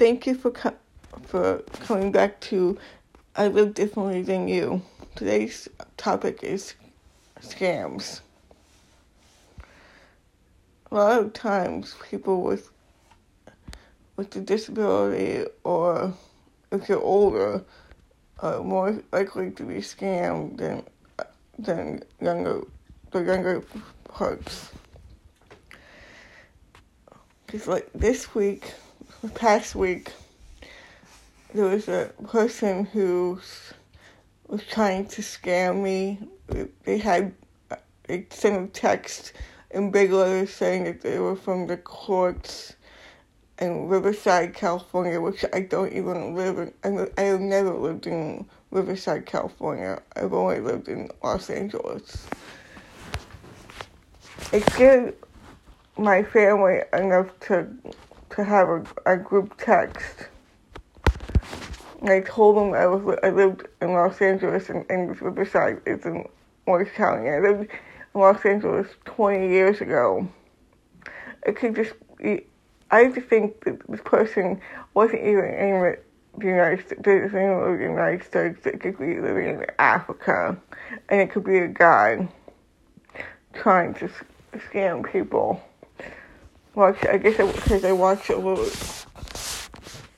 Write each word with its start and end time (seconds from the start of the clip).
thank 0.00 0.26
you 0.26 0.34
for 0.34 0.50
co- 0.50 0.78
for 1.26 1.58
coming 1.80 2.10
back 2.10 2.40
to 2.40 2.78
I 3.36 3.48
Live 3.48 3.74
Differently 3.74 4.22
Than 4.22 4.48
You. 4.48 4.80
Today's 5.14 5.68
topic 5.98 6.42
is 6.42 6.72
scams. 7.42 8.22
A 10.90 10.94
lot 10.94 11.20
of 11.20 11.34
times, 11.34 11.96
people 12.10 12.40
with 12.40 12.70
with 14.16 14.34
a 14.36 14.40
disability 14.40 15.46
or 15.64 16.14
if 16.72 16.88
you're 16.88 17.02
older 17.02 17.62
are 18.38 18.62
more 18.62 19.02
likely 19.12 19.50
to 19.50 19.64
be 19.64 19.82
scammed 19.82 20.56
than 20.56 20.82
than 21.58 22.02
younger 22.22 22.62
the 23.10 23.22
younger 23.22 23.62
parts. 24.08 24.70
Because 27.44 27.66
like 27.66 27.90
this 27.94 28.34
week, 28.34 28.72
the 29.22 29.28
past 29.28 29.74
week, 29.74 30.12
there 31.52 31.66
was 31.66 31.88
a 31.88 32.12
person 32.28 32.86
who 32.86 33.40
was 34.46 34.64
trying 34.64 35.06
to 35.06 35.22
scam 35.22 35.82
me. 35.82 36.18
They 36.84 36.98
had 36.98 37.34
they 38.06 38.26
sent 38.30 38.68
a 38.68 38.72
text 38.72 39.32
in 39.70 39.90
big 39.90 40.10
letters 40.10 40.52
saying 40.52 40.84
that 40.84 41.02
they 41.02 41.18
were 41.18 41.36
from 41.36 41.66
the 41.66 41.76
courts 41.76 42.74
in 43.58 43.88
Riverside, 43.88 44.54
California, 44.54 45.20
which 45.20 45.44
I 45.52 45.60
don't 45.60 45.92
even 45.92 46.34
live 46.34 46.58
in. 46.58 46.72
I, 46.82 47.06
I 47.18 47.24
have 47.24 47.40
never 47.40 47.74
lived 47.74 48.06
in 48.06 48.48
Riverside, 48.70 49.26
California. 49.26 50.00
I've 50.16 50.32
only 50.32 50.60
lived 50.60 50.88
in 50.88 51.10
Los 51.22 51.50
Angeles. 51.50 52.26
It 54.52 54.68
scared 54.72 55.14
my 55.98 56.22
family 56.22 56.80
enough 56.92 57.28
to 57.40 57.68
to 58.44 58.50
have 58.50 58.68
a, 58.68 58.84
a 59.06 59.16
group 59.16 59.56
text. 59.58 60.28
And 62.00 62.10
I 62.10 62.20
told 62.20 62.56
them 62.56 62.72
I 62.74 62.86
was 62.86 63.18
I 63.22 63.30
lived 63.30 63.68
in 63.80 63.92
Los 63.92 64.20
Angeles 64.20 64.70
and, 64.70 64.84
and 64.90 65.20
Riverside 65.20 65.80
is 65.86 66.04
in 66.06 66.26
Orange 66.66 66.92
County. 66.92 67.28
I 67.28 67.40
lived 67.40 67.70
in 67.70 68.20
Los 68.20 68.44
Angeles 68.44 68.86
20 69.04 69.48
years 69.48 69.80
ago. 69.80 70.26
It 71.46 71.56
could 71.56 71.76
just 71.76 71.92
I 72.90 73.08
just 73.08 73.28
think 73.28 73.64
that 73.64 73.80
this 73.88 74.00
person 74.04 74.60
wasn't 74.94 75.22
even 75.22 75.44
in 75.44 75.96
the 76.38 76.46
United 76.46 76.86
States, 76.86 77.02
in 77.06 77.32
the 77.32 77.78
United 77.80 78.24
States. 78.24 78.66
It 78.66 78.80
could 78.80 78.98
be 78.98 79.20
living 79.20 79.48
in 79.48 79.66
Africa, 79.78 80.56
and 81.08 81.20
it 81.20 81.30
could 81.30 81.44
be 81.44 81.58
a 81.58 81.68
guy 81.68 82.28
trying 83.52 83.94
to 83.94 84.10
scam 84.54 85.10
people. 85.10 85.62
Watch, 86.74 87.04
I 87.06 87.18
guess 87.18 87.36
because 87.36 87.84
I 87.84 87.92
watch 87.92 88.30
a 88.30 88.36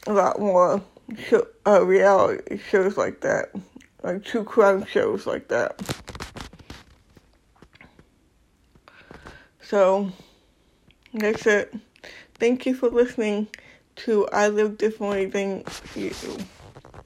a 0.06 0.12
lot 0.12 0.38
more 0.38 0.82
show, 1.16 1.46
uh, 1.66 1.84
reality 1.84 2.58
shows 2.58 2.96
like 2.96 3.20
that, 3.22 3.50
like 4.02 4.24
true 4.24 4.44
crime 4.44 4.84
shows 4.84 5.26
like 5.26 5.48
that. 5.48 5.80
So, 9.62 10.12
that's 11.14 11.46
it. 11.46 11.74
Thank 12.34 12.66
you 12.66 12.74
for 12.74 12.90
listening 12.90 13.48
to 13.96 14.28
I 14.28 14.48
Live 14.48 14.76
Differently 14.76 15.26
Than 15.26 15.64
You. 15.94 16.12